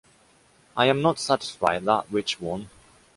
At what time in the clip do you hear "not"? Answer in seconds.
1.03-1.19